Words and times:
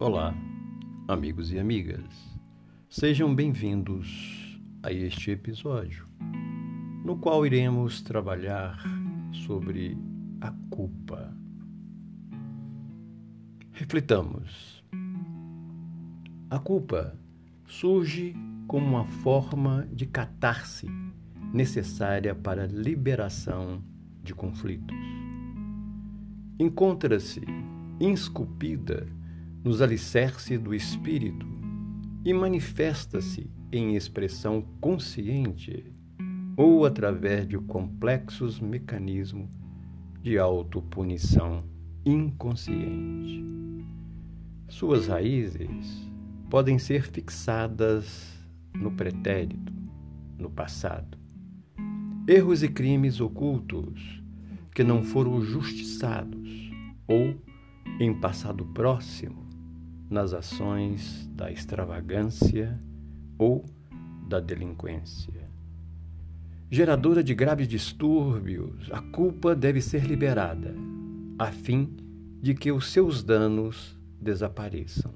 Olá, 0.00 0.32
amigos 1.08 1.50
e 1.52 1.58
amigas. 1.58 2.04
Sejam 2.88 3.34
bem-vindos 3.34 4.60
a 4.80 4.92
este 4.92 5.32
episódio, 5.32 6.06
no 7.04 7.18
qual 7.18 7.44
iremos 7.44 8.00
trabalhar 8.00 8.80
sobre 9.32 9.98
a 10.40 10.52
culpa. 10.70 11.36
Reflitamos. 13.72 14.84
A 16.48 16.60
culpa 16.60 17.18
surge 17.66 18.36
como 18.68 18.86
uma 18.86 19.04
forma 19.04 19.84
de 19.92 20.06
catarse 20.06 20.86
necessária 21.52 22.36
para 22.36 22.62
a 22.62 22.68
liberação 22.68 23.82
de 24.22 24.32
conflitos. 24.32 24.96
Encontra-se 26.56 27.42
esculpida 27.98 29.17
nos 29.64 29.82
alicerces 29.82 30.58
do 30.58 30.74
espírito 30.74 31.46
e 32.24 32.32
manifesta-se 32.32 33.50
em 33.72 33.96
expressão 33.96 34.62
consciente 34.80 35.92
ou 36.56 36.84
através 36.84 37.46
de 37.46 37.58
complexos 37.58 38.60
mecanismos 38.60 39.48
de 40.22 40.38
autopunição 40.38 41.64
inconsciente. 42.04 43.44
Suas 44.68 45.06
raízes 45.06 46.10
podem 46.50 46.78
ser 46.78 47.02
fixadas 47.02 48.36
no 48.74 48.90
pretérito, 48.90 49.72
no 50.38 50.50
passado. 50.50 51.16
Erros 52.26 52.62
e 52.62 52.68
crimes 52.68 53.20
ocultos 53.20 54.22
que 54.74 54.84
não 54.84 55.02
foram 55.02 55.40
justiçados 55.40 56.70
ou 57.06 57.34
em 57.98 58.12
passado 58.20 58.64
próximo 58.66 59.47
nas 60.10 60.32
ações 60.32 61.28
da 61.34 61.50
extravagância 61.50 62.78
ou 63.38 63.64
da 64.28 64.40
delinquência. 64.40 65.48
Geradora 66.70 67.22
de 67.22 67.34
graves 67.34 67.66
distúrbios, 67.66 68.90
a 68.92 69.00
culpa 69.00 69.54
deve 69.54 69.80
ser 69.80 70.04
liberada, 70.04 70.74
a 71.38 71.46
fim 71.46 71.96
de 72.40 72.54
que 72.54 72.70
os 72.70 72.90
seus 72.90 73.22
danos 73.22 73.98
desapareçam. 74.20 75.14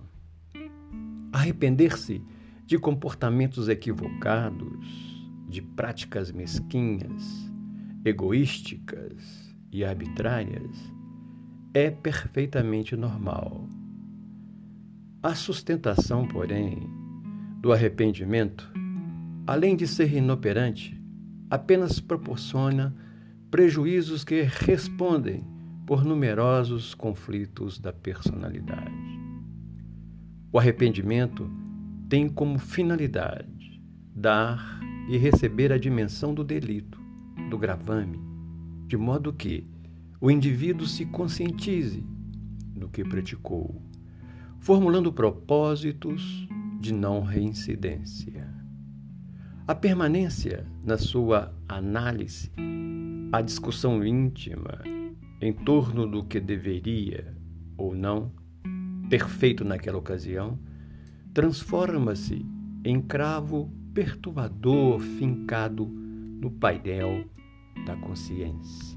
Arrepender-se 1.32 2.22
de 2.66 2.78
comportamentos 2.78 3.68
equivocados, 3.68 5.12
de 5.48 5.60
práticas 5.60 6.32
mesquinhas, 6.32 7.52
egoísticas 8.04 9.54
e 9.70 9.84
arbitrárias 9.84 10.92
é 11.74 11.90
perfeitamente 11.90 12.96
normal. 12.96 13.68
A 15.22 15.36
sustentação, 15.36 16.26
porém, 16.26 16.90
do 17.60 17.72
arrependimento, 17.72 18.68
além 19.46 19.76
de 19.76 19.86
ser 19.86 20.12
inoperante, 20.12 21.00
apenas 21.48 22.00
proporciona 22.00 22.92
prejuízos 23.48 24.24
que 24.24 24.42
respondem 24.42 25.44
por 25.86 26.04
numerosos 26.04 26.92
conflitos 26.92 27.78
da 27.78 27.92
personalidade. 27.92 28.90
O 30.52 30.58
arrependimento 30.58 31.48
tem 32.08 32.28
como 32.28 32.58
finalidade 32.58 33.80
dar 34.12 34.80
e 35.08 35.16
receber 35.16 35.72
a 35.72 35.78
dimensão 35.78 36.34
do 36.34 36.42
delito, 36.42 37.00
do 37.48 37.56
gravame, 37.56 38.18
de 38.88 38.96
modo 38.96 39.32
que 39.32 39.68
o 40.20 40.32
indivíduo 40.32 40.84
se 40.84 41.06
conscientize 41.06 42.04
do 42.74 42.88
que 42.88 43.04
praticou, 43.04 43.80
formulando 44.62 45.12
propósitos 45.12 46.46
de 46.78 46.94
não 46.94 47.20
reincidência. 47.20 48.48
A 49.66 49.74
permanência 49.74 50.64
na 50.84 50.96
sua 50.96 51.52
análise, 51.68 52.48
a 53.32 53.42
discussão 53.42 54.04
íntima 54.04 54.80
em 55.40 55.52
torno 55.52 56.06
do 56.06 56.22
que 56.22 56.38
deveria 56.38 57.36
ou 57.76 57.92
não 57.92 58.30
ter 59.10 59.26
feito 59.26 59.64
naquela 59.64 59.98
ocasião, 59.98 60.56
transforma-se 61.34 62.46
em 62.84 63.02
cravo 63.02 63.68
perturbador 63.92 65.00
fincado 65.00 65.86
no 65.86 66.52
painel 66.52 67.24
da 67.84 67.96
consciência. 67.96 68.96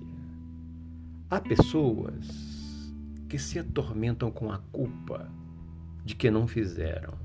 Há 1.28 1.42
pessoas 1.42 2.94
que 3.28 3.40
se 3.40 3.58
atormentam 3.58 4.30
com 4.30 4.52
a 4.52 4.60
culpa 4.72 5.28
de 6.06 6.16
que 6.16 6.30
não 6.30 6.48
fizeram, 6.48 7.16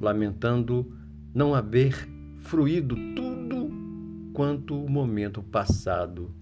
lamentando 0.00 0.96
não 1.34 1.54
haver 1.54 2.08
fruído 2.38 2.94
tudo 3.16 3.68
quanto 4.32 4.80
o 4.80 4.88
momento 4.88 5.42
passado 5.42 6.32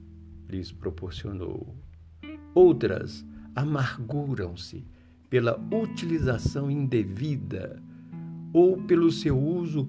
lhes 0.48 0.70
proporcionou. 0.70 1.74
Outras 2.54 3.26
amarguram-se 3.56 4.86
pela 5.30 5.58
utilização 5.72 6.70
indevida 6.70 7.82
ou 8.52 8.82
pelo 8.82 9.10
seu 9.10 9.38
uso 9.38 9.88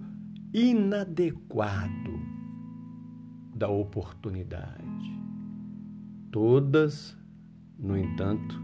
inadequado 0.53 2.19
da 3.53 3.67
oportunidade. 3.69 4.85
Todas, 6.31 7.17
no 7.77 7.97
entanto, 7.97 8.59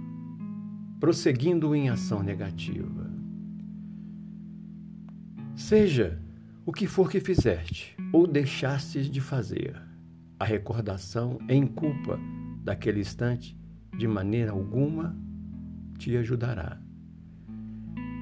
prosseguindo 1.01 1.73
em 1.73 1.89
ação 1.89 2.21
negativa. 2.21 3.09
Seja 5.55 6.21
o 6.63 6.71
que 6.71 6.85
for 6.85 7.09
que 7.09 7.19
fizeste 7.19 7.97
ou 8.13 8.27
deixastes 8.27 9.09
de 9.09 9.19
fazer, 9.19 9.81
a 10.39 10.45
recordação 10.45 11.39
em 11.49 11.65
culpa 11.65 12.19
daquele 12.63 12.99
instante, 12.99 13.57
de 13.97 14.07
maneira 14.07 14.51
alguma, 14.51 15.17
te 15.97 16.15
ajudará. 16.15 16.79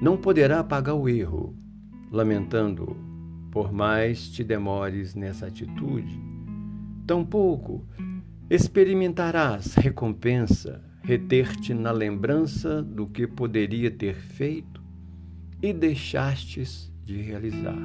Não 0.00 0.16
poderá 0.16 0.60
apagar 0.60 0.96
o 0.96 1.06
erro, 1.06 1.54
lamentando, 2.10 2.96
por 3.50 3.70
mais 3.70 4.30
te 4.30 4.42
demores 4.42 5.14
nessa 5.14 5.48
atitude, 5.48 6.18
tampouco 7.06 7.86
experimentarás 8.48 9.74
recompensa, 9.74 10.89
reter-te 11.02 11.74
na 11.74 11.90
lembrança 11.90 12.82
do 12.82 13.06
que 13.06 13.26
poderia 13.26 13.90
ter 13.90 14.14
feito 14.14 14.82
e 15.62 15.72
deixastes 15.72 16.92
de 17.04 17.20
realizar. 17.20 17.76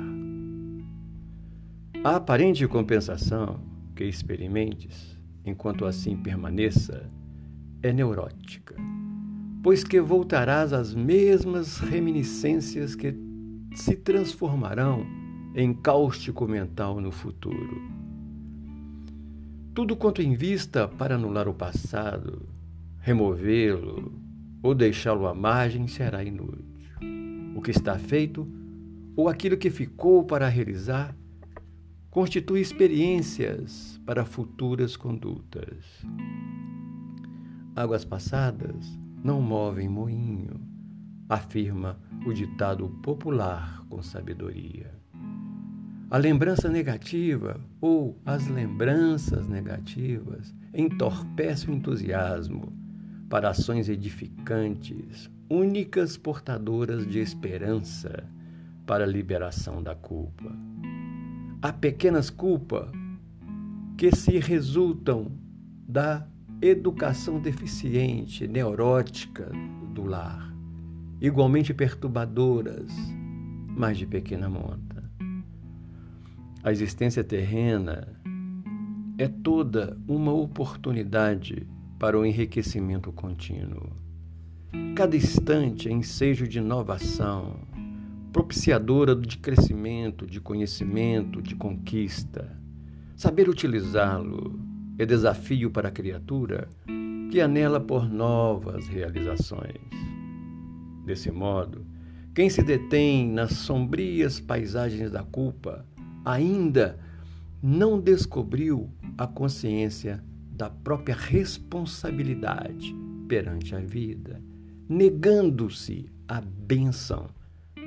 A 2.03 2.17
aparente 2.17 2.67
compensação 2.67 3.59
que 3.95 4.03
experimentes, 4.03 5.19
enquanto 5.43 5.85
assim 5.85 6.15
permaneça, 6.15 7.09
é 7.81 7.91
neurótica, 7.91 8.75
pois 9.63 9.83
que 9.83 9.99
voltarás 9.99 10.73
às 10.73 10.93
mesmas 10.93 11.79
reminiscências 11.79 12.95
que 12.95 13.15
se 13.73 13.95
transformarão 13.95 15.05
em 15.55 15.73
cáustico 15.73 16.47
mental 16.47 17.01
no 17.01 17.11
futuro. 17.11 17.81
Tudo 19.73 19.95
quanto 19.95 20.21
em 20.21 20.33
vista 20.33 20.87
para 20.87 21.15
anular 21.15 21.47
o 21.47 21.53
passado, 21.53 22.54
removê-lo 23.05 24.19
ou 24.63 24.73
deixá-lo 24.73 25.27
à 25.27 25.33
margem 25.35 25.87
será 25.87 26.23
inútil. 26.23 26.65
O 27.55 27.61
que 27.61 27.69
está 27.69 27.99
feito 27.99 28.51
ou 29.15 29.29
aquilo 29.29 29.57
que 29.57 29.69
ficou 29.69 30.23
para 30.23 30.49
realizar 30.49 31.15
constitui 32.09 32.61
experiências 32.61 34.01
para 34.07 34.25
futuras 34.25 34.97
condutas. 34.97 35.85
Águas 37.75 38.03
passadas 38.03 38.97
não 39.23 39.39
movem 39.39 39.87
moinho, 39.87 40.59
afirma 41.29 41.99
o 42.25 42.33
ditado 42.33 42.89
popular 43.03 43.85
com 43.87 44.01
sabedoria. 44.01 44.91
A 46.09 46.17
lembrança 46.17 46.67
negativa 46.69 47.61
ou 47.79 48.19
as 48.25 48.47
lembranças 48.47 49.47
negativas 49.47 50.55
entorpecem 50.73 51.69
o 51.69 51.77
entusiasmo 51.77 52.84
para 53.29 53.49
ações 53.49 53.89
edificantes, 53.89 55.29
únicas 55.49 56.17
portadoras 56.17 57.07
de 57.07 57.19
esperança 57.19 58.23
para 58.85 59.03
a 59.03 59.07
liberação 59.07 59.81
da 59.81 59.95
culpa. 59.95 60.55
Há 61.61 61.73
pequenas 61.73 62.29
culpas 62.29 62.89
que 63.97 64.15
se 64.15 64.37
resultam 64.39 65.31
da 65.87 66.27
educação 66.61 67.39
deficiente, 67.39 68.47
neurótica 68.47 69.51
do 69.93 70.03
lar, 70.03 70.53
igualmente 71.19 71.73
perturbadoras, 71.73 72.91
mas 73.67 73.97
de 73.97 74.05
pequena 74.05 74.49
monta. 74.49 75.03
A 76.63 76.71
existência 76.71 77.23
terrena 77.23 78.07
é 79.17 79.27
toda 79.27 79.97
uma 80.07 80.33
oportunidade 80.33 81.67
para 81.97 82.19
o 82.19 82.25
enriquecimento 82.25 83.11
contínuo. 83.11 83.91
Cada 84.95 85.15
instante 85.15 85.87
é 85.87 85.91
ensejo 85.91 86.47
de 86.47 86.57
inovação, 86.57 87.59
propiciadora 88.31 89.15
de 89.15 89.37
crescimento, 89.37 90.25
de 90.27 90.41
conhecimento, 90.41 91.41
de 91.41 91.55
conquista. 91.55 92.51
Saber 93.15 93.47
utilizá-lo 93.47 94.59
é 94.97 95.05
desafio 95.05 95.71
para 95.71 95.87
a 95.87 95.91
criatura 95.91 96.67
que 97.31 97.39
anela 97.39 97.79
por 97.79 98.09
novas 98.09 98.87
realizações. 98.87 99.79
Desse 101.05 101.31
modo, 101.31 101.85
quem 102.33 102.49
se 102.49 102.61
detém 102.61 103.29
nas 103.29 103.53
sombrias 103.53 104.39
paisagens 104.39 105.11
da 105.11 105.23
culpa 105.23 105.85
ainda 106.25 106.99
não 107.61 107.99
descobriu 107.99 108.89
a 109.17 109.25
consciência 109.25 110.21
da 110.55 110.69
própria 110.69 111.15
responsabilidade 111.15 112.95
perante 113.27 113.75
a 113.75 113.79
vida, 113.79 114.41
negando-se 114.87 116.09
a 116.27 116.39
bênção 116.41 117.27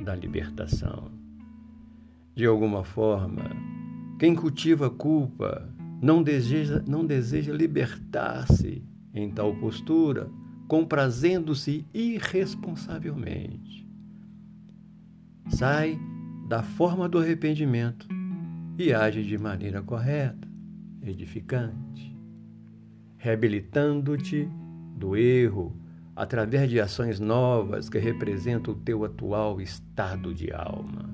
da 0.04 0.14
libertação. 0.14 1.10
De 2.34 2.44
alguma 2.44 2.84
forma, 2.84 3.50
quem 4.18 4.34
cultiva 4.34 4.90
culpa 4.90 5.68
não 6.00 6.22
deseja, 6.22 6.82
não 6.86 7.04
deseja 7.06 7.52
libertar-se 7.52 8.84
em 9.14 9.30
tal 9.30 9.54
postura, 9.56 10.30
comprazendo-se 10.68 11.86
irresponsavelmente. 11.92 13.88
Sai 15.48 15.98
da 16.48 16.62
forma 16.62 17.08
do 17.08 17.18
arrependimento 17.18 18.06
e 18.78 18.92
age 18.92 19.24
de 19.24 19.38
maneira 19.38 19.82
correta, 19.82 20.46
edificante, 21.02 22.17
reabilitando-te 23.18 24.48
do 24.96 25.16
erro 25.16 25.76
através 26.16 26.68
de 26.70 26.80
ações 26.80 27.20
novas 27.20 27.88
que 27.88 27.98
representam 27.98 28.74
o 28.74 28.76
teu 28.76 29.04
atual 29.04 29.60
estado 29.60 30.34
de 30.34 30.52
alma. 30.52 31.08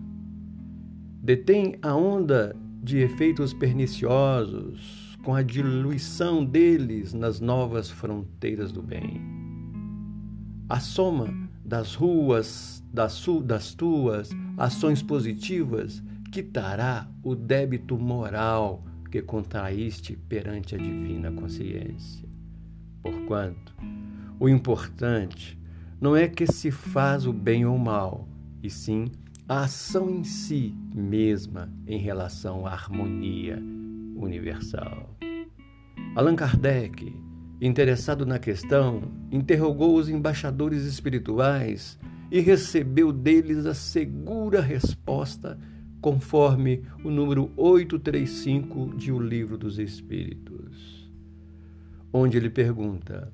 Detém 1.23 1.77
a 1.83 1.95
onda 1.95 2.55
de 2.83 2.99
efeitos 2.99 3.53
perniciosos 3.53 5.19
com 5.25 5.35
a 5.35 5.43
diluição 5.43 6.45
deles 6.45 7.12
nas 7.12 7.41
novas 7.41 7.91
fronteiras 7.91 8.71
do 8.71 8.83
bem. 8.83 9.21
A 10.69 10.81
soma 10.81 11.29
das 11.65 11.95
ruas 11.95 12.85
das, 12.93 13.25
das 13.43 13.75
tuas 13.75 14.31
ações 14.57 15.03
positivas 15.03 16.03
quitará 16.31 17.09
o 17.23 17.35
débito 17.35 17.99
moral 17.99 18.85
que 19.14 19.22
contraíste 19.22 20.16
perante 20.28 20.75
a 20.75 20.78
divina 20.78 21.31
consciência. 21.31 22.28
Porquanto, 23.00 23.72
o 24.40 24.49
importante 24.49 25.56
não 26.00 26.16
é 26.16 26.26
que 26.26 26.44
se 26.49 26.72
faz 26.72 27.25
o 27.25 27.32
bem 27.32 27.64
ou 27.64 27.78
mal, 27.78 28.26
e 28.61 28.69
sim 28.69 29.05
a 29.49 29.62
ação 29.62 30.11
em 30.11 30.25
si 30.25 30.75
mesma 30.93 31.72
em 31.87 31.96
relação 31.96 32.66
à 32.66 32.72
harmonia 32.72 33.62
universal. 34.16 35.16
Allan 36.16 36.34
Kardec, 36.34 37.14
interessado 37.61 38.26
na 38.26 38.40
questão, 38.40 39.12
interrogou 39.31 39.96
os 39.96 40.08
embaixadores 40.08 40.82
espirituais 40.87 42.00
e 42.32 42.40
recebeu 42.40 43.12
deles 43.12 43.64
a 43.64 43.75
segura 43.75 44.61
resposta 44.61 45.56
conforme 46.05 46.83
o 47.03 47.09
número 47.09 47.51
835 47.56 48.95
de 48.95 49.11
O 49.11 49.19
Livro 49.19 49.56
dos 49.56 49.79
Espíritos, 49.79 51.11
onde 52.12 52.37
ele 52.37 52.51
pergunta: 52.51 53.33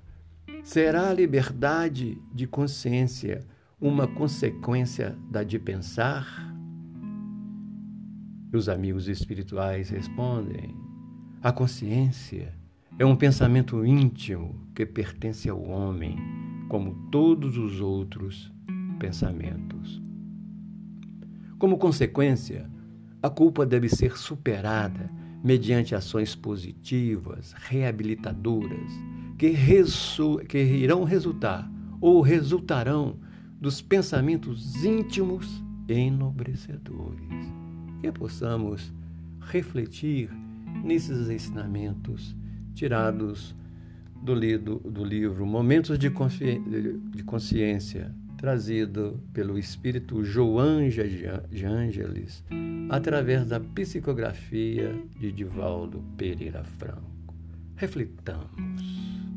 Será 0.62 1.08
a 1.08 1.12
liberdade 1.12 2.16
de 2.32 2.46
consciência 2.46 3.44
uma 3.80 4.06
consequência 4.06 5.18
da 5.28 5.42
de 5.42 5.58
pensar? 5.58 6.54
E 8.52 8.56
os 8.56 8.68
amigos 8.68 9.08
espirituais 9.08 9.90
respondem: 9.90 10.72
a 11.42 11.50
consciência 11.50 12.54
é 13.00 13.04
um 13.04 13.16
pensamento 13.16 13.84
íntimo 13.84 14.70
que 14.76 14.86
pertence 14.86 15.50
ao 15.50 15.60
homem, 15.60 16.16
como 16.68 17.10
todos 17.10 17.58
os 17.58 17.80
outros 17.80 18.52
pensamentos. 19.00 20.09
Como 21.60 21.76
consequência, 21.76 22.66
a 23.22 23.28
culpa 23.28 23.66
deve 23.66 23.86
ser 23.86 24.16
superada 24.16 25.10
mediante 25.44 25.94
ações 25.94 26.34
positivas, 26.34 27.52
reabilitadoras, 27.52 28.90
que, 29.36 29.54
que 30.48 30.58
irão 30.58 31.04
resultar 31.04 31.70
ou 32.00 32.22
resultarão 32.22 33.18
dos 33.60 33.82
pensamentos 33.82 34.82
íntimos 34.82 35.62
enobrecedores. 35.86 37.20
Que 38.00 38.10
possamos 38.10 38.90
refletir 39.38 40.30
nesses 40.82 41.28
ensinamentos 41.28 42.34
tirados 42.72 43.54
do, 44.22 44.34
lido, 44.34 44.78
do 44.78 45.04
livro 45.04 45.44
Momentos 45.44 45.98
de, 45.98 46.08
de 46.08 47.22
Consciência, 47.22 48.14
trazido 48.40 49.22
pelo 49.34 49.58
espírito 49.58 50.24
Joanja 50.24 51.06
de 51.06 51.66
Ângeles, 51.66 52.42
através 52.88 53.44
da 53.44 53.60
psicografia 53.60 54.98
de 55.18 55.30
Divaldo 55.30 56.02
Pereira 56.16 56.64
Franco. 56.64 57.34
Reflitamos. 57.76 59.29